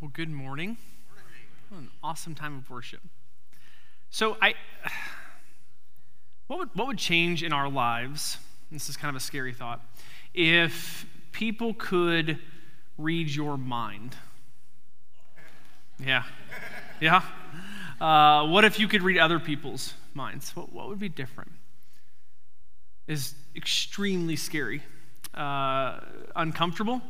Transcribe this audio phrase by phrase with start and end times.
[0.00, 0.78] Well, good morning.
[1.68, 3.02] What an awesome time of worship.
[4.08, 4.54] So, I,
[6.46, 8.38] what would what would change in our lives?
[8.72, 9.84] This is kind of a scary thought.
[10.32, 12.38] If people could
[12.96, 14.16] read your mind.
[15.98, 16.22] Yeah,
[16.98, 17.20] yeah.
[18.00, 20.56] Uh, what if you could read other people's minds?
[20.56, 21.52] What what would be different?
[23.06, 24.82] Is extremely scary,
[25.34, 26.00] uh,
[26.34, 27.02] uncomfortable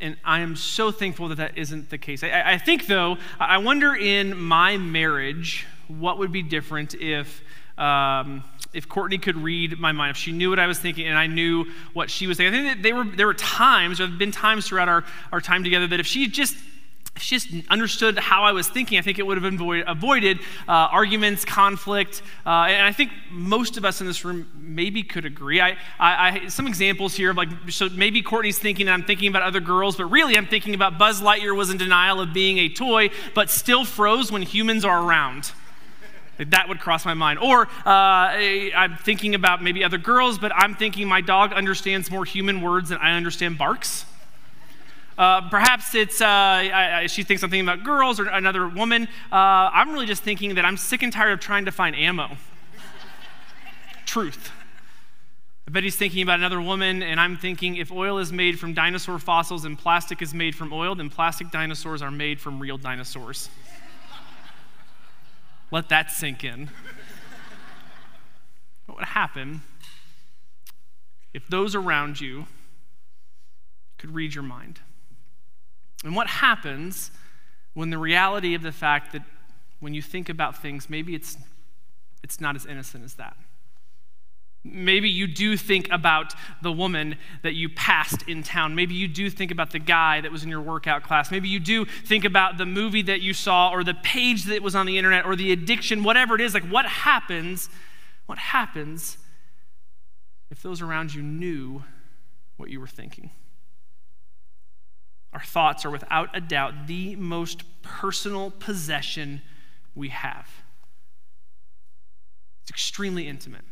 [0.00, 2.22] and I am so thankful that that isn't the case.
[2.22, 7.42] I, I, think, though, I wonder in my marriage what would be different if.
[7.76, 11.16] Um, if Courtney could read my mind, if she knew what I was thinking and
[11.16, 14.06] I knew what she was thinking, I think that they were, there were times, there
[14.06, 16.56] have been times throughout our, our time together that if she just
[17.20, 20.72] she just understood how I was thinking, I think it would have avoid, avoided uh,
[20.72, 22.22] arguments, conflict.
[22.46, 25.60] Uh, and I think most of us in this room maybe could agree.
[25.60, 29.42] I, I, I, some examples here of like, so maybe Courtney's thinking I'm thinking about
[29.42, 32.68] other girls, but really I'm thinking about Buzz Lightyear was in denial of being a
[32.68, 35.52] toy, but still froze when humans are around.
[36.38, 37.40] That would cross my mind.
[37.40, 42.24] Or uh, I'm thinking about maybe other girls, but I'm thinking my dog understands more
[42.24, 44.04] human words than I understand barks.
[45.18, 49.08] Uh, perhaps it's uh, I, I, she thinks I'm thinking about girls or another woman.
[49.32, 49.34] Uh,
[49.74, 52.36] I'm really just thinking that I'm sick and tired of trying to find ammo.
[54.06, 54.52] Truth.
[55.66, 58.74] I bet he's thinking about another woman, and I'm thinking if oil is made from
[58.74, 62.78] dinosaur fossils and plastic is made from oil, then plastic dinosaurs are made from real
[62.78, 63.50] dinosaurs.
[65.70, 66.70] Let that sink in.
[68.86, 69.62] What would happen
[71.34, 72.46] if those around you
[73.98, 74.80] could read your mind?
[76.04, 77.10] And what happens
[77.74, 79.22] when the reality of the fact that
[79.80, 81.36] when you think about things, maybe it's,
[82.22, 83.36] it's not as innocent as that?
[84.64, 88.74] Maybe you do think about the woman that you passed in town.
[88.74, 91.30] Maybe you do think about the guy that was in your workout class.
[91.30, 94.74] Maybe you do think about the movie that you saw or the page that was
[94.74, 96.54] on the internet or the addiction, whatever it is.
[96.54, 97.70] Like, what happens?
[98.26, 99.18] What happens
[100.50, 101.84] if those around you knew
[102.56, 103.30] what you were thinking?
[105.32, 109.42] Our thoughts are without a doubt the most personal possession
[109.94, 110.48] we have.
[112.62, 113.64] It's extremely intimate.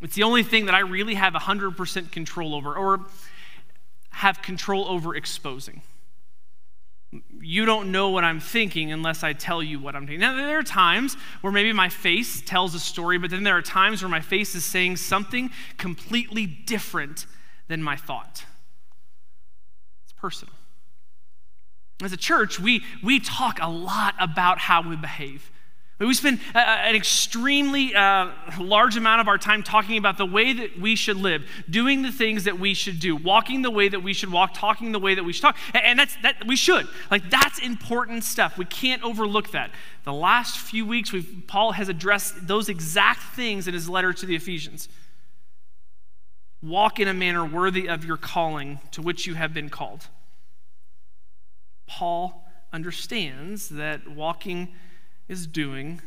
[0.00, 3.06] It's the only thing that I really have 100% control over or
[4.10, 5.82] have control over exposing.
[7.40, 10.20] You don't know what I'm thinking unless I tell you what I'm thinking.
[10.20, 13.62] Now, there are times where maybe my face tells a story, but then there are
[13.62, 17.26] times where my face is saying something completely different
[17.66, 18.44] than my thought
[20.20, 20.54] personal.
[22.02, 25.50] As a church, we, we talk a lot about how we behave.
[26.00, 28.30] We spend uh, an extremely uh,
[28.60, 32.12] large amount of our time talking about the way that we should live, doing the
[32.12, 35.16] things that we should do, walking the way that we should walk, talking the way
[35.16, 35.56] that we should talk.
[35.74, 36.86] And that's that we should.
[37.10, 38.56] Like that's important stuff.
[38.56, 39.72] We can't overlook that.
[40.04, 41.12] The last few weeks,
[41.48, 44.88] Paul has addressed those exact things in his letter to the Ephesians.
[46.62, 50.08] Walk in a manner worthy of your calling to which you have been called.
[51.86, 54.74] Paul understands that walking
[55.28, 56.00] is doing,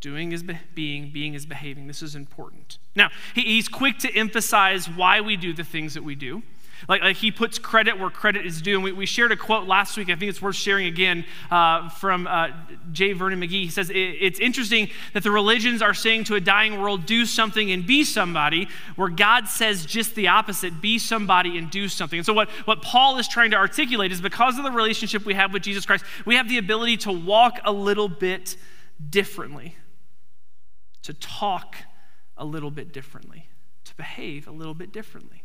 [0.00, 0.42] doing is
[0.74, 1.86] being, being is behaving.
[1.86, 2.78] This is important.
[2.96, 6.42] Now, he's quick to emphasize why we do the things that we do.
[6.88, 8.74] Like, like he puts credit where credit is due.
[8.74, 11.88] And we, we shared a quote last week, I think it's worth sharing again, uh,
[11.90, 12.48] from uh,
[12.92, 13.12] J.
[13.12, 13.64] Vernon McGee.
[13.64, 17.70] He says, It's interesting that the religions are saying to a dying world, do something
[17.70, 22.18] and be somebody, where God says just the opposite, be somebody and do something.
[22.18, 25.34] And so, what, what Paul is trying to articulate is because of the relationship we
[25.34, 28.56] have with Jesus Christ, we have the ability to walk a little bit
[29.10, 29.76] differently,
[31.02, 31.76] to talk
[32.36, 33.48] a little bit differently,
[33.84, 35.44] to behave a little bit differently.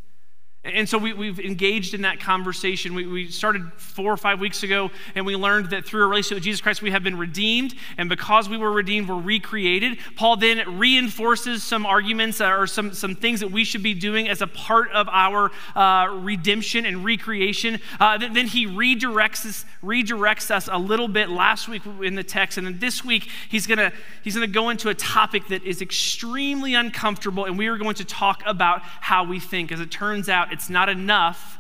[0.64, 2.94] And so we, have engaged in that conversation.
[2.94, 6.38] We, we, started four or five weeks ago, and we learned that through a relationship
[6.38, 7.74] with Jesus Christ, we have been redeemed.
[7.98, 9.98] And because we were redeemed, we're recreated.
[10.16, 14.42] Paul then reinforces some arguments or some, some things that we should be doing as
[14.42, 17.80] a part of our uh, redemption and recreation.
[18.00, 22.24] Uh, then, then, he redirects us, redirects us a little bit last week in the
[22.24, 22.58] text.
[22.58, 23.92] And then this week, he's going to
[24.24, 28.06] he's gonna go into a topic that is extremely uncomfortable, and we are going to
[28.06, 29.72] talk about how we think.
[29.72, 31.58] As it turns out, it's not enough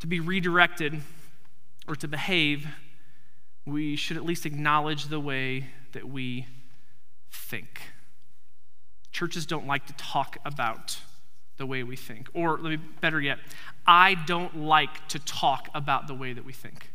[0.00, 1.00] to be redirected
[1.86, 2.66] or to behave.
[3.66, 6.46] We should at least acknowledge the way that we
[7.30, 7.82] think.
[9.12, 11.00] Churches don't like to talk about
[11.56, 12.28] the way we think.
[12.34, 12.58] Or
[13.00, 13.38] better yet,
[13.86, 16.90] I don't like to talk about the way that we think.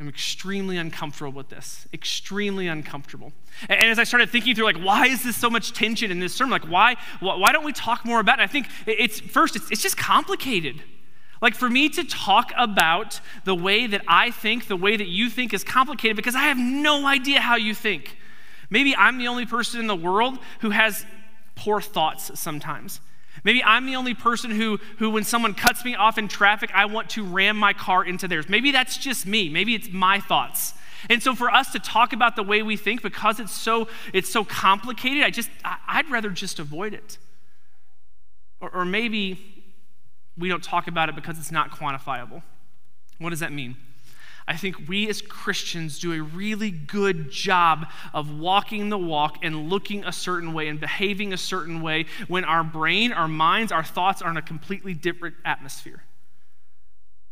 [0.00, 1.86] I'm extremely uncomfortable with this.
[1.92, 3.32] Extremely uncomfortable.
[3.68, 6.34] And as I started thinking through, like, why is this so much tension in this
[6.34, 6.50] sermon?
[6.50, 8.42] Like, why, why don't we talk more about it?
[8.42, 10.82] I think it's first, it's, it's just complicated.
[11.40, 15.28] Like for me to talk about the way that I think, the way that you
[15.28, 18.16] think is complicated because I have no idea how you think.
[18.70, 21.04] Maybe I'm the only person in the world who has
[21.54, 23.00] poor thoughts sometimes.
[23.44, 26.86] Maybe I'm the only person who, who, when someone cuts me off in traffic, I
[26.86, 28.48] want to ram my car into theirs.
[28.48, 29.50] Maybe that's just me.
[29.50, 30.72] Maybe it's my thoughts.
[31.10, 34.30] And so for us to talk about the way we think because it's so it's
[34.30, 37.18] so complicated, I just I'd rather just avoid it.
[38.60, 39.38] Or, or maybe
[40.38, 42.42] we don't talk about it because it's not quantifiable.
[43.18, 43.76] What does that mean?
[44.46, 49.70] I think we as Christians do a really good job of walking the walk and
[49.70, 53.84] looking a certain way and behaving a certain way when our brain, our minds, our
[53.84, 56.02] thoughts are in a completely different atmosphere.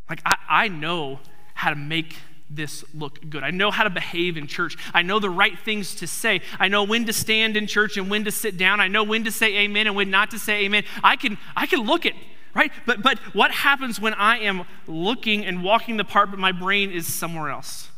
[0.08, 1.20] Like, I, I know
[1.54, 2.16] how to make
[2.48, 3.42] this look good.
[3.42, 4.76] I know how to behave in church.
[4.94, 6.40] I know the right things to say.
[6.58, 8.80] I know when to stand in church and when to sit down.
[8.80, 10.84] I know when to say amen and when not to say amen.
[11.02, 12.14] I can, I can look at
[12.54, 12.72] right?
[12.86, 16.90] But, but what happens when I am looking and walking the part, but my brain
[16.90, 17.88] is somewhere else?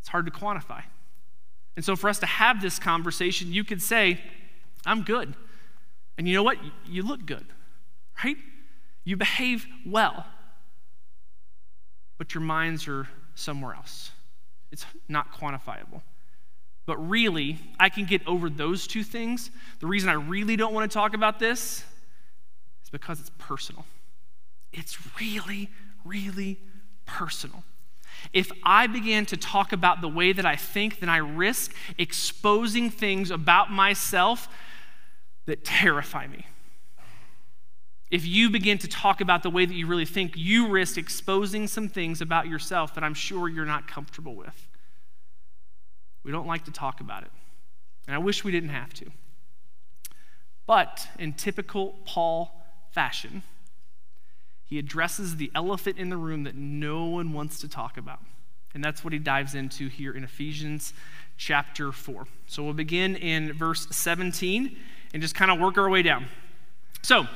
[0.00, 0.82] It's hard to quantify.
[1.76, 4.20] And so, for us to have this conversation, you could say,
[4.84, 5.34] I'm good.
[6.18, 6.58] And you know what?
[6.86, 7.46] You look good,
[8.22, 8.36] right?
[9.04, 10.26] You behave well.
[12.18, 14.10] But your minds are somewhere else.
[14.70, 16.02] It's not quantifiable.
[16.86, 19.50] But really, I can get over those two things.
[19.78, 21.84] The reason I really don't want to talk about this
[22.90, 23.84] it's because it's personal.
[24.72, 25.70] It's really,
[26.04, 26.58] really
[27.06, 27.62] personal.
[28.32, 32.90] If I begin to talk about the way that I think, then I risk exposing
[32.90, 34.48] things about myself
[35.46, 36.46] that terrify me.
[38.10, 41.68] If you begin to talk about the way that you really think, you risk exposing
[41.68, 44.68] some things about yourself that I'm sure you're not comfortable with.
[46.24, 47.30] We don't like to talk about it.
[48.08, 49.06] And I wish we didn't have to.
[50.66, 52.59] But in typical Paul
[52.90, 53.42] fashion,
[54.64, 58.20] he addresses the elephant in the room that no one wants to talk about.
[58.72, 60.94] And that's what he dives into here in Ephesians
[61.36, 62.26] chapter 4.
[62.46, 64.76] So we'll begin in verse 17
[65.12, 66.26] and just kind of work our way down.
[67.02, 67.26] So,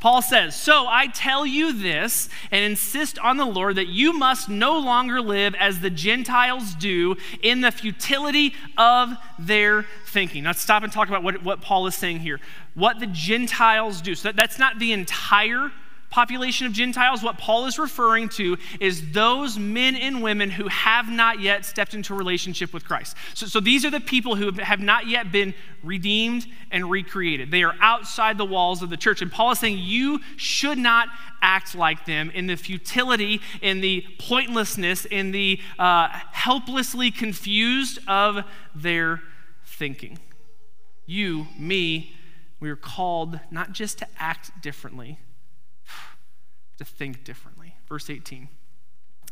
[0.00, 4.48] Paul says, So I tell you this and insist on the Lord that you must
[4.48, 10.44] no longer live as the Gentiles do in the futility of their thinking.
[10.44, 12.40] Let's stop and talk about what, what Paul is saying here.
[12.74, 14.14] What the Gentiles do.
[14.14, 15.72] So that, that's not the entire
[16.16, 21.10] population of Gentiles, what Paul is referring to is those men and women who have
[21.10, 23.14] not yet stepped into a relationship with Christ.
[23.34, 25.52] So, so these are the people who have not yet been
[25.82, 27.50] redeemed and recreated.
[27.50, 29.20] They are outside the walls of the church.
[29.20, 31.08] And Paul is saying you should not
[31.42, 38.42] act like them in the futility, in the pointlessness, in the uh, helplessly confused of
[38.74, 39.20] their
[39.66, 40.18] thinking.
[41.04, 42.14] You, me,
[42.58, 45.18] we are called not just to act differently
[46.78, 47.74] to think differently.
[47.88, 48.48] Verse 18.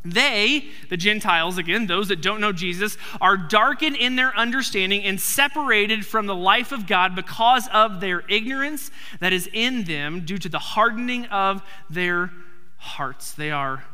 [0.04, 5.18] They, the Gentiles, again, those that don't know Jesus, are darkened in their understanding and
[5.18, 10.36] separated from the life of God because of their ignorance that is in them due
[10.36, 12.30] to the hardening of their
[12.76, 13.32] hearts.
[13.32, 13.84] They are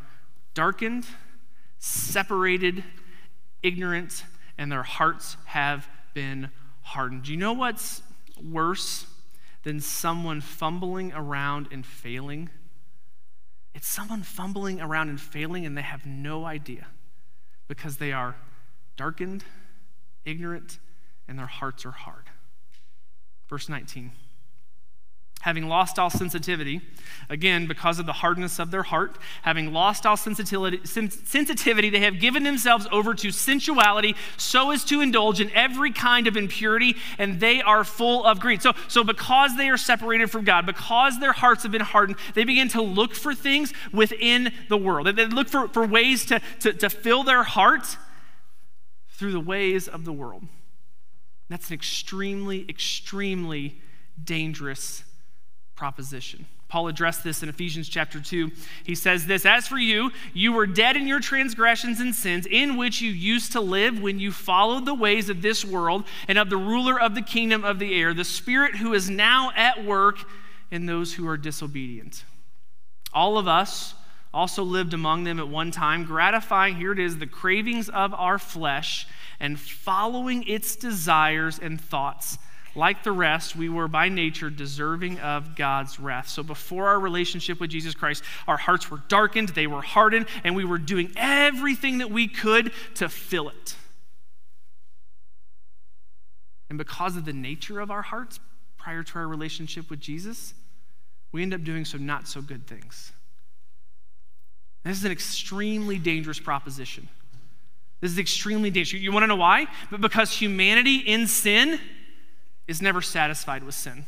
[0.52, 1.06] darkened,
[1.78, 2.82] separated,
[3.62, 4.24] ignorant,
[4.58, 6.50] and their hearts have been
[6.82, 7.22] hardened.
[7.22, 8.02] Do you know what's
[8.42, 9.06] worse
[9.62, 12.50] than someone fumbling around and failing?
[13.74, 16.88] It's someone fumbling around and failing, and they have no idea
[17.68, 18.36] because they are
[18.96, 19.44] darkened,
[20.24, 20.78] ignorant,
[21.28, 22.24] and their hearts are hard.
[23.48, 24.12] Verse 19
[25.40, 26.82] having lost all sensitivity,
[27.30, 32.20] again, because of the hardness of their heart, having lost all sensitivity, sensitivity, they have
[32.20, 37.40] given themselves over to sensuality so as to indulge in every kind of impurity, and
[37.40, 38.60] they are full of greed.
[38.60, 42.44] So, so because they are separated from God, because their hearts have been hardened, they
[42.44, 45.06] begin to look for things within the world.
[45.06, 47.96] They look for, for ways to, to, to fill their hearts
[49.12, 50.44] through the ways of the world.
[51.48, 53.80] That's an extremely, extremely
[54.22, 55.04] dangerous
[55.80, 56.44] proposition.
[56.68, 58.50] Paul addressed this in Ephesians chapter 2.
[58.84, 62.76] He says this As for you, you were dead in your transgressions and sins, in
[62.76, 66.50] which you used to live when you followed the ways of this world and of
[66.50, 70.18] the ruler of the kingdom of the air, the Spirit who is now at work
[70.70, 72.24] in those who are disobedient.
[73.14, 73.94] All of us
[74.34, 78.38] also lived among them at one time, gratifying, here it is, the cravings of our
[78.38, 79.08] flesh
[79.40, 82.36] and following its desires and thoughts.
[82.74, 86.28] Like the rest, we were by nature deserving of God's wrath.
[86.28, 90.54] So before our relationship with Jesus Christ, our hearts were darkened, they were hardened, and
[90.54, 93.76] we were doing everything that we could to fill it.
[96.68, 98.38] And because of the nature of our hearts
[98.78, 100.54] prior to our relationship with Jesus,
[101.32, 103.12] we end up doing some not so good things.
[104.84, 107.08] This is an extremely dangerous proposition.
[108.00, 109.02] This is extremely dangerous.
[109.02, 109.66] You want to know why?
[109.90, 111.80] But because humanity in sin
[112.70, 114.06] is never satisfied with sin.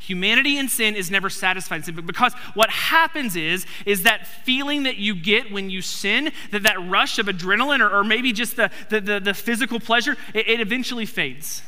[0.00, 4.82] Humanity in sin is never satisfied in sin, because what happens is, is that feeling
[4.82, 8.56] that you get when you sin, that that rush of adrenaline or, or maybe just
[8.56, 11.62] the, the, the, the physical pleasure, it, it eventually fades.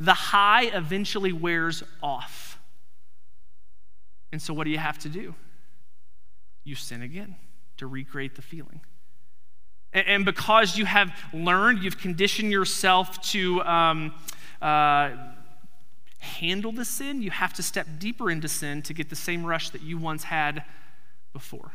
[0.00, 2.58] The high eventually wears off.
[4.32, 5.36] And so what do you have to do?
[6.64, 7.36] You sin again
[7.76, 8.80] to recreate the feeling.
[9.96, 14.12] And, because you have learned, you've conditioned yourself to um,
[14.60, 15.10] uh,
[16.18, 19.70] handle the sin, you have to step deeper into sin to get the same rush
[19.70, 20.64] that you once had
[21.32, 21.72] before.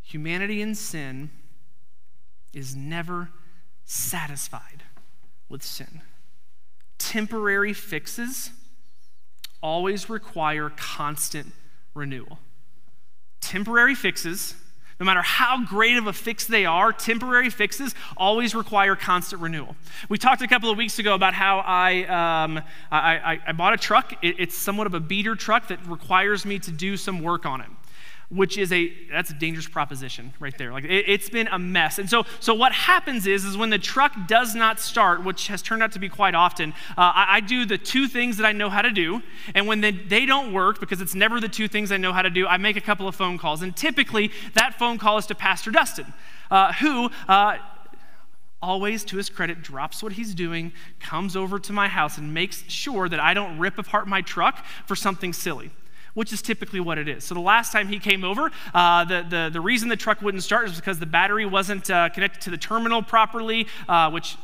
[0.00, 1.30] Humanity in sin
[2.54, 3.28] is never
[3.84, 4.82] satisfied
[5.50, 6.00] with sin.
[6.98, 8.50] Temporary fixes
[9.62, 11.52] always require constant
[11.94, 12.38] renewal.
[13.40, 14.54] Temporary fixes
[15.02, 19.74] no matter how great of a fix they are, temporary fixes always require constant renewal.
[20.08, 23.74] We talked a couple of weeks ago about how I, um, I, I, I, bought
[23.74, 24.12] a truck.
[24.22, 27.60] It, it's somewhat of a beater truck that requires me to do some work on
[27.62, 27.66] it
[28.32, 30.72] which is a that's a dangerous proposition right there.
[30.72, 31.98] Like it, has been a mess.
[31.98, 35.60] And so so what happens is is when the truck does not start which has
[35.60, 38.52] turned out to be quite often uh, I, I, do the two things that i
[38.52, 39.22] know how to do.
[39.54, 42.22] And when they, they don't work because it's never the two things i know how
[42.22, 43.60] to do i make a couple of phone calls.
[43.62, 46.12] And typically that phone call is to pastor dustin
[46.50, 47.58] uh, who uh,
[48.62, 52.62] always, to his credit, drops what he's doing, comes over to my house, and makes
[52.70, 55.72] sure that I don't rip apart my truck for something silly
[56.14, 57.24] which is typically what it is.
[57.24, 60.42] So the last time he came over, uh, the, the, the reason the truck wouldn't
[60.42, 64.36] start is because the battery wasn't uh, connected to the terminal properly, uh, which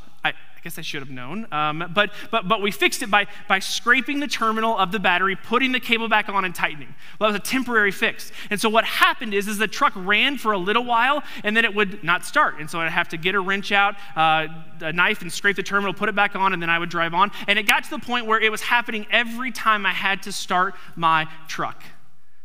[0.59, 1.47] I, guess I should have known.
[1.53, 5.37] Um, but, but, but we fixed it by, by scraping the terminal of the battery,
[5.37, 6.95] putting the cable back on, and tightening.
[7.19, 8.33] Well, that was a temporary fix.
[8.51, 11.65] And so what happened is, is the truck ran for a little while, and then
[11.65, 12.59] it would not start.
[12.59, 14.49] And so I'd have to get a wrench out, uh,
[14.81, 17.15] a knife, and scrape the terminal, put it back on, and then I would drive
[17.15, 17.31] on.
[17.47, 20.33] And it got to the point where it was happening every time I had to
[20.33, 21.85] start my truck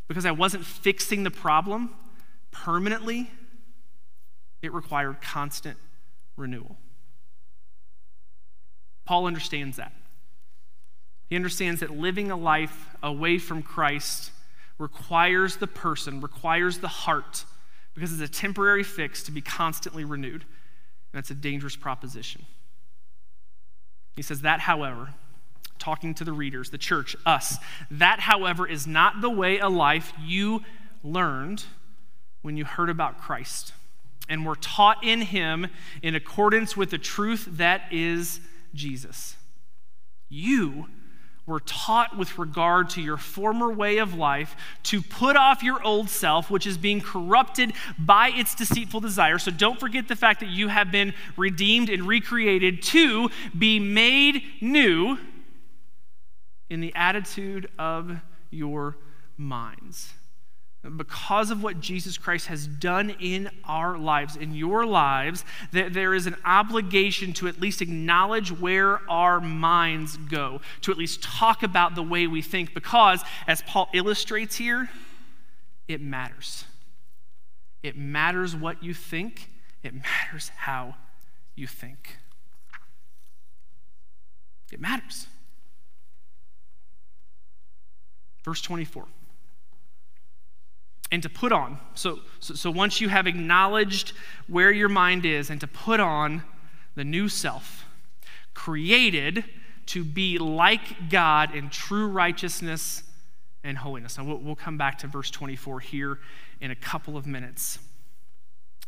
[0.06, 1.94] because I wasn't fixing the problem
[2.52, 3.30] permanently.
[4.62, 5.78] It required constant
[6.36, 6.76] renewal.
[9.04, 9.92] Paul understands that.
[11.28, 14.30] He understands that living a life away from Christ
[14.78, 17.44] requires the person, requires the heart,
[17.94, 20.42] because it's a temporary fix to be constantly renewed.
[20.42, 22.44] And that's a dangerous proposition.
[24.16, 25.10] He says, That, however,
[25.78, 27.56] talking to the readers, the church, us,
[27.90, 30.62] that, however, is not the way a life you
[31.02, 31.64] learned
[32.42, 33.72] when you heard about Christ
[34.28, 35.66] and were taught in him
[36.02, 38.40] in accordance with the truth that is
[38.74, 39.36] Jesus.
[40.28, 40.86] You
[41.46, 46.08] were taught with regard to your former way of life to put off your old
[46.08, 49.38] self, which is being corrupted by its deceitful desire.
[49.38, 54.42] So don't forget the fact that you have been redeemed and recreated to be made
[54.62, 55.18] new
[56.70, 58.96] in the attitude of your
[59.36, 60.14] minds
[60.96, 66.14] because of what Jesus Christ has done in our lives, in your lives, that there
[66.14, 71.62] is an obligation to at least acknowledge where our minds go, to at least talk
[71.62, 74.90] about the way we think, because as Paul illustrates here,
[75.88, 76.64] it matters.
[77.82, 79.50] It matters what you think,
[79.82, 80.96] it matters how
[81.54, 82.18] you think.
[84.72, 85.28] It matters.
[88.44, 89.06] Verse 24
[91.14, 91.78] and to put on.
[91.94, 94.14] So, so, so, once you have acknowledged
[94.48, 96.42] where your mind is, and to put on
[96.96, 97.84] the new self,
[98.52, 99.44] created
[99.86, 103.04] to be like God in true righteousness
[103.62, 104.18] and holiness.
[104.18, 106.18] Now, we'll, we'll come back to verse 24 here
[106.60, 107.78] in a couple of minutes.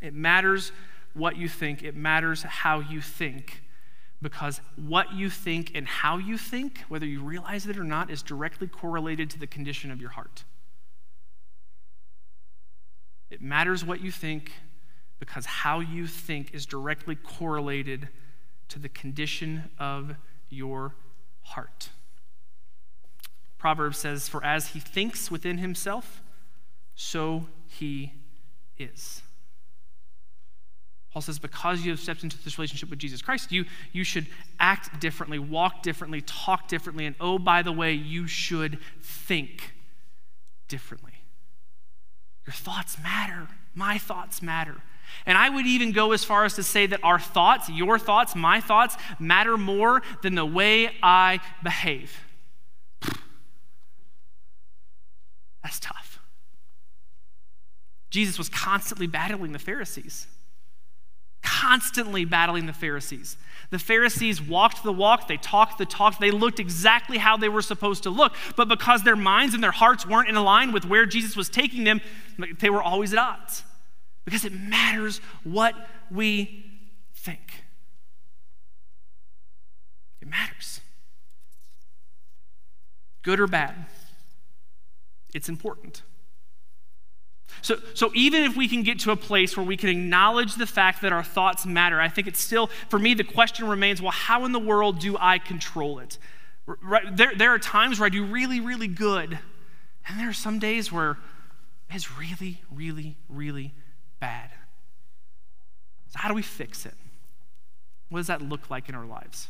[0.02, 0.72] It matters
[1.14, 3.62] what you think, it matters how you think.
[4.20, 8.22] Because what you think and how you think, whether you realize it or not, is
[8.22, 10.42] directly correlated to the condition of your heart.
[13.30, 14.52] It matters what you think
[15.18, 18.08] because how you think is directly correlated
[18.68, 20.14] to the condition of
[20.48, 20.94] your
[21.42, 21.90] heart.
[23.58, 26.22] Proverbs says, For as he thinks within himself,
[26.94, 28.12] so he
[28.78, 29.22] is.
[31.16, 34.26] Paul says, because you have stepped into this relationship with Jesus Christ, you, you should
[34.60, 39.72] act differently, walk differently, talk differently, and oh, by the way, you should think
[40.68, 41.15] differently.
[42.46, 43.48] Your thoughts matter.
[43.74, 44.76] My thoughts matter.
[45.24, 48.36] And I would even go as far as to say that our thoughts, your thoughts,
[48.36, 52.20] my thoughts, matter more than the way I behave.
[55.62, 56.20] That's tough.
[58.10, 60.26] Jesus was constantly battling the Pharisees.
[61.42, 63.36] Constantly battling the Pharisees.
[63.70, 67.62] The Pharisees walked the walk, they talked the talk, they looked exactly how they were
[67.62, 68.34] supposed to look.
[68.54, 71.84] But because their minds and their hearts weren't in line with where Jesus was taking
[71.84, 72.00] them,
[72.60, 73.64] they were always at odds.
[74.24, 75.74] Because it matters what
[76.10, 76.64] we
[77.14, 77.64] think.
[80.20, 80.80] It matters.
[83.22, 83.86] Good or bad,
[85.34, 86.02] it's important.
[87.62, 90.66] So, so even if we can get to a place where we can acknowledge the
[90.66, 94.12] fact that our thoughts matter, I think it's still, for me, the question remains well,
[94.12, 96.18] how in the world do I control it?
[96.66, 99.38] Right, there, there are times where I do really, really good,
[100.08, 101.16] and there are some days where
[101.90, 103.72] it's really, really, really
[104.18, 104.50] bad.
[106.08, 106.94] So, how do we fix it?
[108.08, 109.48] What does that look like in our lives?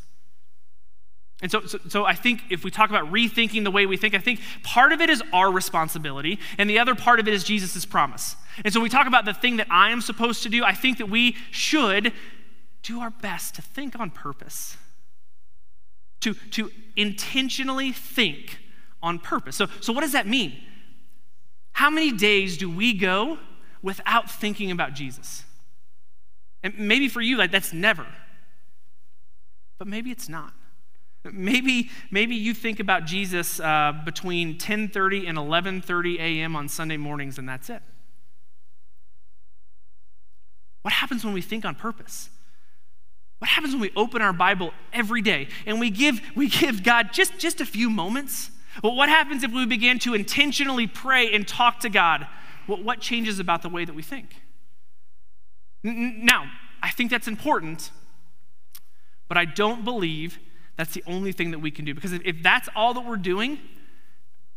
[1.41, 4.15] And so, so, so, I think if we talk about rethinking the way we think,
[4.15, 7.43] I think part of it is our responsibility, and the other part of it is
[7.43, 8.35] Jesus' promise.
[8.65, 10.63] And so we talk about the thing that I am supposed to do.
[10.63, 12.11] I think that we should
[12.81, 14.77] do our best to think on purpose,
[16.21, 18.59] to, to intentionally think
[19.03, 19.55] on purpose.
[19.55, 20.57] So, so what does that mean?
[21.73, 23.37] How many days do we go
[23.83, 25.43] without thinking about Jesus?
[26.63, 28.07] And maybe for you, like that's never.
[29.77, 30.53] But maybe it's not.
[31.33, 36.55] Maybe, maybe you think about Jesus uh, between 10:30 and 11:30 a.m.
[36.55, 37.81] on Sunday mornings, and that's it.
[40.81, 42.29] What happens when we think on purpose?
[43.39, 47.09] What happens when we open our Bible every day and we give, we give God
[47.11, 48.51] just, just a few moments?
[48.83, 52.27] Well, what happens if we begin to intentionally pray and talk to God?
[52.67, 54.41] Well, what changes about the way that we think?
[55.83, 56.49] Now,
[56.81, 57.91] I think that's important,
[59.27, 60.39] but I don't believe
[60.77, 61.93] that's the only thing that we can do.
[61.93, 63.59] Because if, if that's all that we're doing,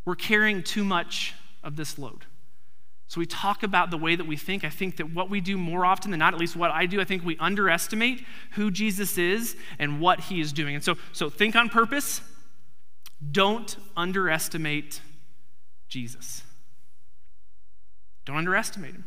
[0.05, 1.35] we're carrying too much
[1.65, 2.27] of this load.
[3.09, 4.63] So we talk about the way that we think.
[4.63, 7.01] I think that what we do more often than not, at least what I do,
[7.01, 10.77] I think we underestimate who Jesus is and what he is doing.
[10.77, 12.21] And so, so think on purpose.
[13.33, 15.01] Don't underestimate
[15.89, 16.45] Jesus.
[18.25, 19.05] Don't underestimate him.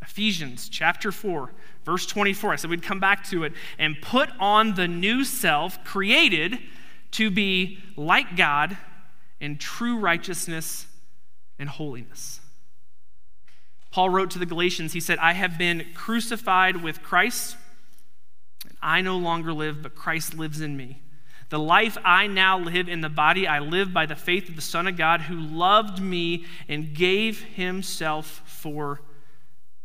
[0.00, 1.52] Ephesians chapter 4,
[1.84, 2.52] verse 24.
[2.52, 3.52] I said we'd come back to it.
[3.78, 6.58] And put on the new self, created
[7.12, 8.76] to be like God
[9.40, 10.86] in true righteousness
[11.58, 12.40] and holiness.
[13.92, 17.56] Paul wrote to the Galatians, he said, I have been crucified with Christ.
[18.68, 21.00] And I no longer live, but Christ lives in me.
[21.50, 24.62] The life I now live in the body, I live by the faith of the
[24.62, 29.02] Son of God who loved me and gave himself for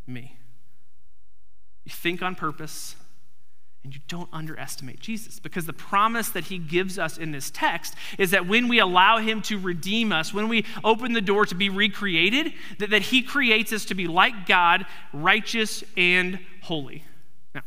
[0.07, 0.38] me.
[1.89, 2.95] You think on purpose
[3.83, 7.95] and you don't underestimate Jesus because the promise that he gives us in this text
[8.19, 11.55] is that when we allow him to redeem us, when we open the door to
[11.55, 17.03] be recreated, that, that he creates us to be like God, righteous and holy.
[17.55, 17.63] Now,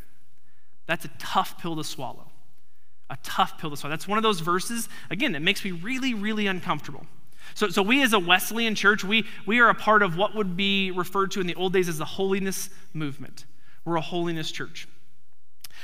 [0.86, 2.30] that's a tough pill to swallow.
[3.10, 3.92] A tough pill to swallow.
[3.92, 7.06] That's one of those verses, again, that makes me really, really uncomfortable.
[7.54, 10.56] So, so we as a Wesleyan church, we, we are a part of what would
[10.56, 13.46] be referred to in the old days as the holiness movement.
[13.84, 14.88] We're a holiness church.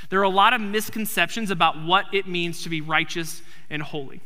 [0.09, 4.21] There are a lot of misconceptions about what it means to be righteous and holy.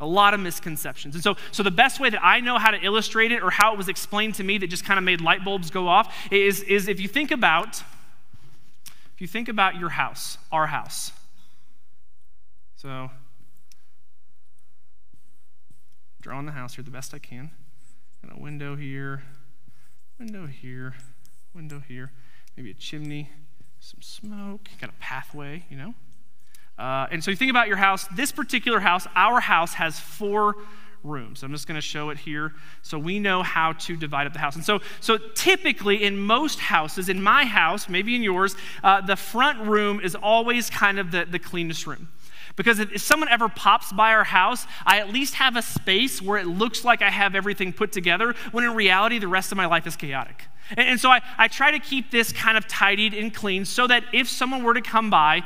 [0.00, 1.16] A lot of misconceptions.
[1.16, 3.72] And so, so the best way that I know how to illustrate it or how
[3.72, 6.62] it was explained to me that just kind of made light bulbs go off is,
[6.62, 7.82] is if you think about
[9.18, 11.10] if you think about your house, our house.
[12.76, 13.10] So
[16.20, 17.50] drawing the house here the best I can.
[18.22, 19.24] Got a window here,
[20.20, 20.94] window here,
[21.52, 22.12] window here,
[22.58, 23.30] maybe a chimney,
[23.78, 25.94] some smoke, got a pathway, you know.
[26.76, 28.08] Uh, and so you think about your house.
[28.16, 30.56] This particular house, our house, has four
[31.04, 31.44] rooms.
[31.44, 34.40] I'm just going to show it here so we know how to divide up the
[34.40, 34.56] house.
[34.56, 39.14] And so, so typically in most houses, in my house, maybe in yours, uh, the
[39.14, 42.08] front room is always kind of the, the cleanest room.
[42.56, 46.38] Because if someone ever pops by our house, I at least have a space where
[46.38, 49.66] it looks like I have everything put together, when in reality, the rest of my
[49.66, 50.47] life is chaotic.
[50.76, 54.04] And, so I, I try to keep this kind of tidied and clean so that
[54.12, 55.42] if someone were to come by,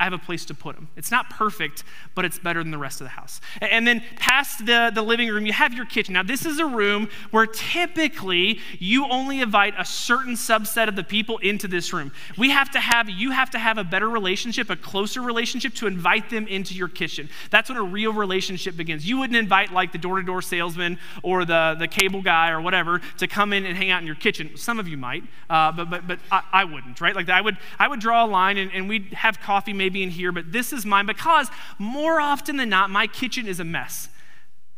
[0.00, 0.88] I have a place to put them.
[0.96, 1.82] It's not perfect,
[2.14, 3.40] but it's better than the rest of the house.
[3.60, 6.14] And then past the, the living room, you have your kitchen.
[6.14, 11.02] Now, this is a room where typically you only invite a certain subset of the
[11.02, 12.12] people into this room.
[12.36, 15.88] We have to have, you have to have a better relationship, a closer relationship to
[15.88, 17.28] invite them into your kitchen.
[17.50, 19.08] That's when a real relationship begins.
[19.08, 22.60] You wouldn't invite like the door to door salesman or the, the cable guy or
[22.60, 24.56] whatever to come in and hang out in your kitchen.
[24.56, 27.16] Some of you might, uh, but, but, but I, I, wouldn't, right?
[27.16, 30.02] Like I would, I would draw a line and, and we'd have coffee maybe maybe
[30.02, 31.48] in here, but this is mine because
[31.78, 34.10] more often than not, my kitchen is a mess.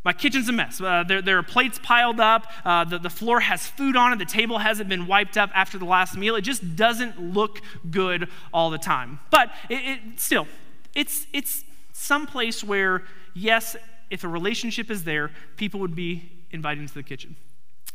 [0.04, 0.80] My kitchen's a mess.
[0.80, 2.46] Uh, there, there, are plates piled up.
[2.64, 4.20] Uh, the, the floor has food on it.
[4.20, 6.36] The table hasn't been wiped up after the last meal.
[6.36, 9.18] It just doesn't look good all the time.
[9.30, 10.46] But it, it, still,
[10.94, 13.02] it's, it's some place where,
[13.34, 13.76] yes,
[14.10, 17.34] if a relationship is there, people would be invited into the kitchen.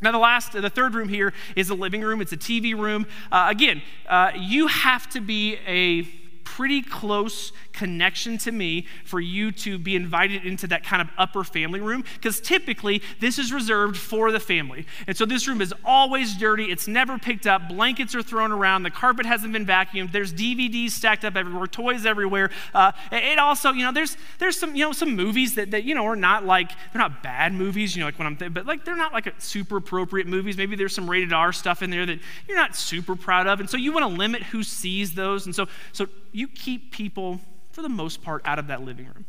[0.02, 2.20] Now, the last, the third room here is a living room.
[2.20, 3.08] It's a TV room.
[3.32, 9.52] Uh, again, uh, you have to be a pretty close connection to me for you
[9.52, 13.98] to be invited into that kind of upper family room because typically this is reserved
[13.98, 14.86] for the family.
[15.08, 18.84] And so this room is always dirty, it's never picked up, blankets are thrown around,
[18.84, 22.52] the carpet hasn't been vacuumed, there's DVDs stacked up everywhere, toys everywhere.
[22.74, 25.96] Uh, it also, you know, there's there's some, you know, some movies that, that you
[25.96, 28.66] know are not like they're not bad movies, you know, like when I'm th- but
[28.66, 30.58] like they're not like super appropriate movies.
[30.58, 33.60] Maybe there's some rated R stuff in there that you're not super proud of.
[33.60, 35.46] And so you want to limit who sees those.
[35.46, 37.40] And so so you keep people
[37.72, 39.26] for the most part, out of that living room.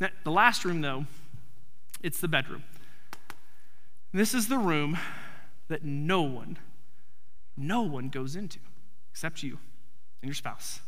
[0.00, 1.06] Now, the last room, though,
[2.02, 2.62] it's the bedroom.
[4.12, 4.96] This is the room
[5.68, 6.58] that no one,
[7.56, 8.60] no one goes into
[9.10, 9.58] except you
[10.22, 10.80] and your spouse.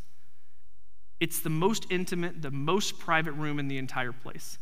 [1.18, 4.59] It's the most intimate, the most private room in the entire place.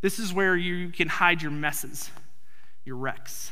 [0.00, 2.10] This is where you can hide your messes,
[2.84, 3.50] your wrecks,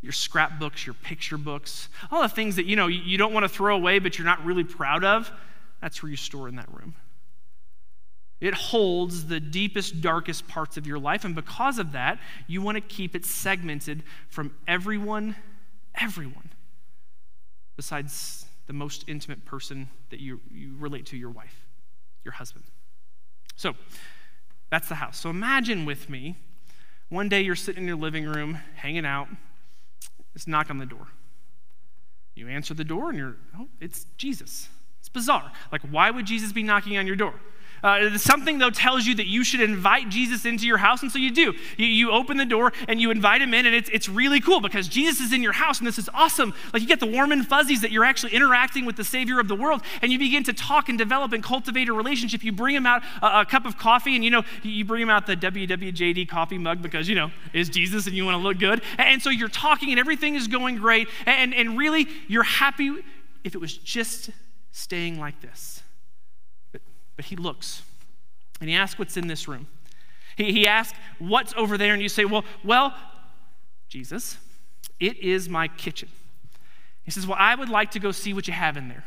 [0.00, 3.48] your scrapbooks, your picture books, all the things that you know you don't want to
[3.48, 5.30] throw away but you're not really proud of.
[5.82, 6.94] That's where you store in that room.
[8.40, 11.24] It holds the deepest, darkest parts of your life.
[11.24, 15.36] And because of that, you want to keep it segmented from everyone,
[15.94, 16.50] everyone,
[17.76, 21.66] besides the most intimate person that you, you relate to, your wife,
[22.24, 22.64] your husband.
[23.54, 23.74] So
[24.70, 25.18] that's the house.
[25.18, 26.36] So imagine with me
[27.10, 29.28] one day you're sitting in your living room, hanging out,
[30.34, 31.08] it's knock on the door.
[32.34, 34.68] You answer the door and you're, oh, it's Jesus.
[35.12, 35.52] Bizarre.
[35.70, 37.34] Like, why would Jesus be knocking on your door?
[37.82, 41.18] Uh, something, though, tells you that you should invite Jesus into your house, and so
[41.18, 41.52] you do.
[41.76, 44.60] You, you open the door and you invite him in, and it's, it's really cool
[44.60, 46.54] because Jesus is in your house, and this is awesome.
[46.72, 49.48] Like, you get the warm and fuzzies that you're actually interacting with the Savior of
[49.48, 52.44] the world, and you begin to talk and develop and cultivate a relationship.
[52.44, 55.10] You bring him out a, a cup of coffee, and you know, you bring him
[55.10, 58.60] out the WWJD coffee mug because, you know, is Jesus and you want to look
[58.60, 58.80] good.
[58.96, 62.94] And so you're talking, and everything is going great, and, and really, you're happy
[63.42, 64.30] if it was just
[64.72, 65.82] staying like this.
[66.72, 66.82] But
[67.16, 67.82] but he looks
[68.62, 69.66] and he asks what's in this room.
[70.36, 72.94] He, he asks what's over there, and you say, Well, well,
[73.88, 74.38] Jesus,
[75.00, 76.08] it is my kitchen.
[77.02, 79.04] He says, Well, I would like to go see what you have in there.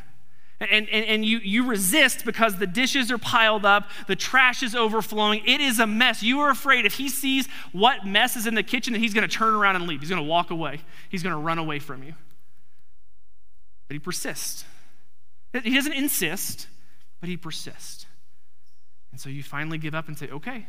[0.60, 4.73] And, and, and you, you resist because the dishes are piled up, the trash is
[4.73, 6.23] overflowing, it is a mess.
[6.23, 9.28] You are afraid if he sees what mess is in the kitchen that he's going
[9.28, 9.99] to turn around and leave.
[9.99, 12.13] He's going to walk away, he's going to run away from you.
[13.88, 14.65] But he persists.
[15.63, 16.68] He doesn't insist,
[17.20, 18.06] but he persists.
[19.12, 20.68] And so you finally give up and say, okay,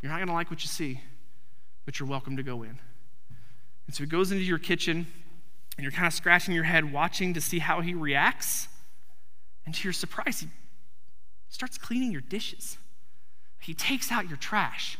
[0.00, 1.00] you're not going to like what you see,
[1.84, 2.78] but you're welcome to go in.
[3.86, 5.06] And so he goes into your kitchen,
[5.76, 8.68] and you're kind of scratching your head, watching to see how he reacts.
[9.66, 10.48] And to your surprise, he
[11.48, 12.78] starts cleaning your dishes.
[13.60, 14.98] He takes out your trash.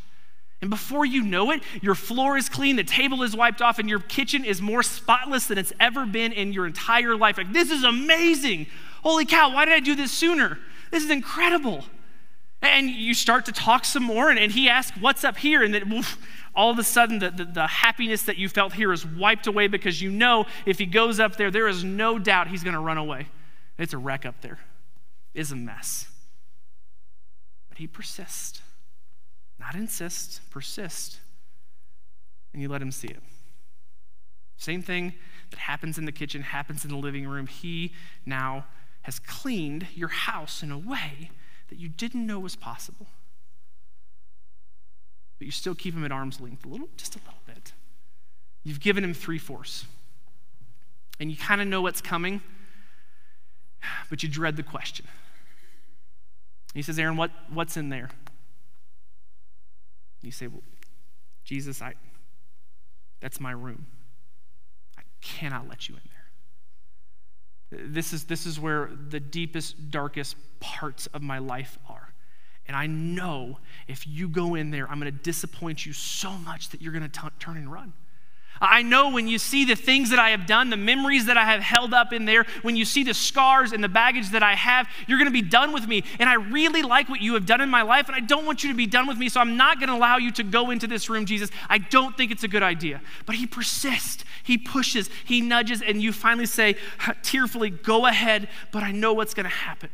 [0.61, 3.89] And before you know it, your floor is clean, the table is wiped off, and
[3.89, 7.37] your kitchen is more spotless than it's ever been in your entire life.
[7.37, 8.67] Like, this is amazing.
[9.03, 10.59] Holy cow, why did I do this sooner?
[10.91, 11.85] This is incredible.
[12.63, 15.63] And you start to talk some more, and, and he asks, What's up here?
[15.63, 16.19] And then oof,
[16.55, 19.67] all of a sudden, the, the, the happiness that you felt here is wiped away
[19.69, 22.81] because you know if he goes up there, there is no doubt he's going to
[22.81, 23.29] run away.
[23.79, 24.59] It's a wreck up there,
[25.35, 26.09] it's a mess.
[27.69, 28.63] But he persists.
[29.67, 31.19] Not insist, persist.
[32.53, 33.23] And you let him see it.
[34.57, 35.13] Same thing
[35.51, 37.49] that happens in the kitchen happens in the living room.
[37.49, 37.93] He
[38.25, 38.67] now
[39.03, 41.31] has cleaned your house in a way
[41.69, 43.09] that you didn't know was possible.
[45.39, 47.73] But you still keep him at arm's length a little, just a little bit.
[48.63, 49.85] You've given him three fourths.
[51.19, 52.41] And you kind of know what's coming,
[54.11, 55.07] but you dread the question.
[56.73, 58.11] He says, Aaron, what, what's in there?
[60.27, 60.63] You say, Well,
[61.45, 61.95] Jesus, I
[63.21, 63.87] that's my room.
[64.99, 67.89] I cannot let you in there.
[67.89, 72.13] This is, this is where the deepest, darkest parts of my life are.
[72.67, 73.59] And I know
[73.89, 77.09] if you go in there, I'm going to disappoint you so much that you're going
[77.09, 77.93] to turn and run.
[78.61, 81.45] I know when you see the things that I have done, the memories that I
[81.45, 84.55] have held up in there, when you see the scars and the baggage that I
[84.55, 86.05] have, you're going to be done with me.
[86.19, 88.63] And I really like what you have done in my life, and I don't want
[88.63, 90.71] you to be done with me, so I'm not going to allow you to go
[90.71, 91.51] into this room, Jesus.
[91.69, 93.01] I don't think it's a good idea.
[93.27, 96.77] But he persists, he pushes, he nudges, and you finally say,
[97.23, 99.91] tearfully, Go ahead, but I know what's going to happen.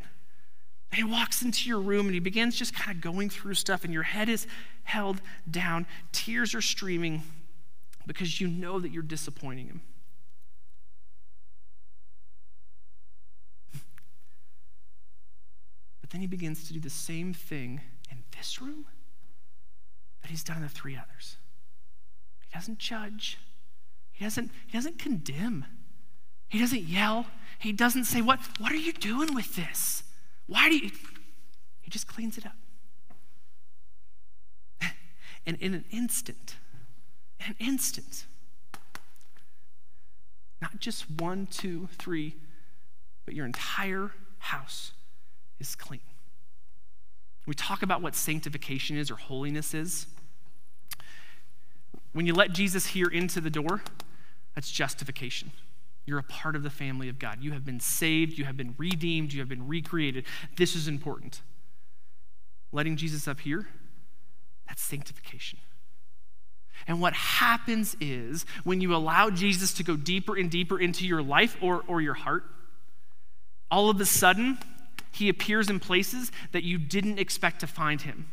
[0.91, 3.83] And he walks into your room and he begins just kind of going through stuff,
[3.83, 4.47] and your head is
[4.83, 5.85] held down.
[6.11, 7.23] Tears are streaming
[8.05, 9.81] because you know that you're disappointing him.
[16.01, 18.85] But then he begins to do the same thing in this room
[20.21, 21.37] that he's done in the three others.
[22.41, 23.37] He doesn't judge,
[24.11, 25.65] he doesn't, he doesn't condemn,
[26.49, 27.27] he doesn't yell,
[27.59, 30.03] he doesn't say, What, what are you doing with this?
[30.47, 30.91] Why do you?
[31.81, 32.55] He just cleans it up.
[35.45, 36.62] and in an instant, in
[37.47, 38.25] an instant,
[40.61, 42.35] not just one, two, three,
[43.25, 44.91] but your entire house
[45.59, 46.01] is clean.
[47.45, 50.07] We talk about what sanctification is or holiness is.
[52.13, 53.81] When you let Jesus here into the door,
[54.55, 55.51] that's justification.
[56.05, 57.39] You're a part of the family of God.
[57.41, 60.25] You have been saved, you have been redeemed, you have been recreated.
[60.57, 61.41] This is important.
[62.71, 63.67] Letting Jesus up here,
[64.67, 65.59] that's sanctification.
[66.87, 71.21] And what happens is when you allow Jesus to go deeper and deeper into your
[71.21, 72.43] life or, or your heart,
[73.71, 74.57] all of a sudden,
[75.11, 78.27] he appears in places that you didn't expect to find him.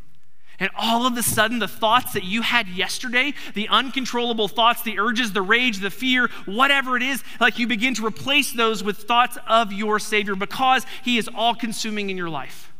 [0.58, 4.98] And all of a sudden, the thoughts that you had yesterday, the uncontrollable thoughts, the
[4.98, 8.98] urges, the rage, the fear, whatever it is, like you begin to replace those with
[8.98, 12.72] thoughts of your Savior because He is all consuming in your life.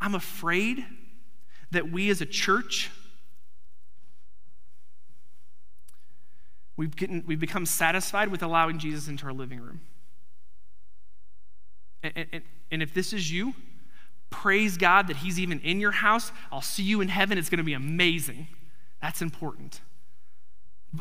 [0.00, 0.84] I'm afraid
[1.72, 2.90] that we as a church,
[6.76, 9.80] we've, getting, we've become satisfied with allowing Jesus into our living room.
[12.02, 13.54] And, and, and if this is you,
[14.30, 16.32] praise God that He's even in your house.
[16.50, 17.38] I'll see you in heaven.
[17.38, 18.48] It's going to be amazing.
[19.00, 19.80] That's important.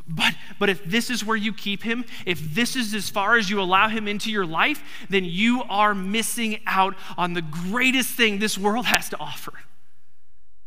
[0.07, 3.49] But, but if this is where you keep him, if this is as far as
[3.49, 8.39] you allow him into your life, then you are missing out on the greatest thing
[8.39, 9.51] this world has to offer.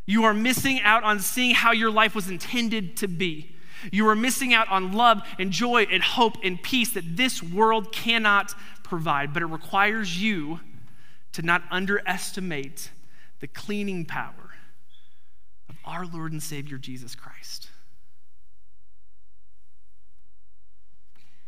[0.07, 3.57] You are missing out on seeing how your life was intended to be.
[3.91, 7.93] You are missing out on love and joy and hope and peace that this world
[7.93, 10.61] cannot provide, but it requires you
[11.33, 12.91] to not underestimate
[13.41, 14.55] the cleaning power
[15.69, 17.69] of our Lord and Savior Jesus Christ.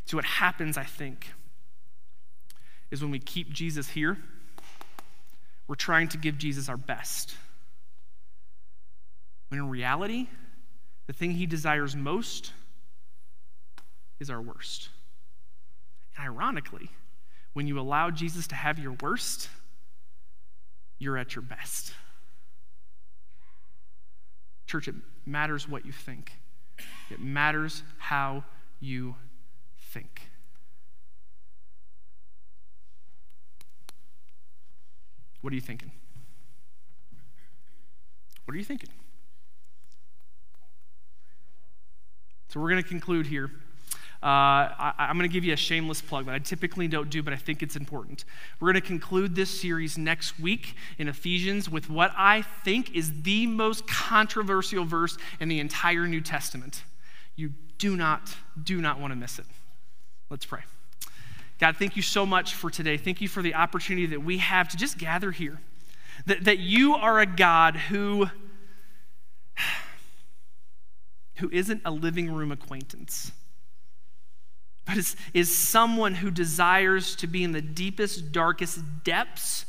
[0.07, 1.33] So, what happens, I think,
[2.91, 4.19] is when we keep Jesus here,
[5.67, 7.35] we're trying to give Jesus our best.
[9.49, 10.29] When in reality,
[11.07, 12.53] the thing he desires most
[14.19, 14.89] is our worst.
[16.17, 16.91] And ironically,
[17.53, 19.49] when you allow Jesus to have your worst,
[20.99, 21.93] you're at your best.
[24.67, 26.33] Church, it matters what you think,
[27.11, 28.45] it matters how
[28.81, 29.15] you
[29.93, 30.23] think.
[35.41, 35.93] What are you thinking?
[38.45, 38.91] What are you thinking?
[42.49, 43.51] So we're going to conclude here.
[44.23, 47.23] Uh, I, am going to give you a shameless plug that I typically don't do,
[47.23, 48.25] but I think it's important.
[48.59, 53.23] We're going to conclude this series next week in Ephesians with what I think is
[53.23, 56.83] the most controversial verse in the entire New Testament.
[57.37, 59.47] You do not, do not want to miss it.
[60.31, 60.63] Let's pray.
[61.59, 62.97] God, thank you so much for today.
[62.97, 65.61] Thank you for the opportunity that we have to just gather here.
[66.27, 68.29] That, that you are a God who,
[71.37, 73.33] who isn't a living room acquaintance
[74.87, 79.67] but is, is someone who desires to be in the deepest, darkest depths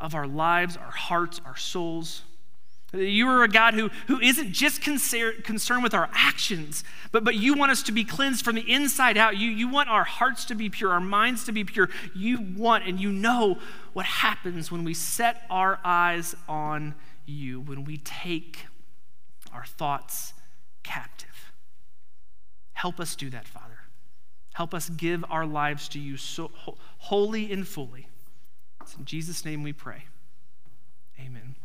[0.00, 2.22] of our lives, our hearts, our souls.
[2.92, 7.54] You are a God who, who isn't just concerned with our actions, but, but you
[7.54, 9.36] want us to be cleansed from the inside out.
[9.36, 11.90] You, you want our hearts to be pure, our minds to be pure.
[12.14, 13.58] You want and you know
[13.92, 16.94] what happens when we set our eyes on
[17.26, 18.66] you, when we take
[19.52, 20.32] our thoughts
[20.86, 21.52] captive.
[22.72, 23.78] Help us do that, Father.
[24.54, 26.50] Help us give our lives to you so
[26.98, 28.08] wholly and fully.
[28.80, 30.04] It's in Jesus' name we pray.
[31.20, 31.56] Amen.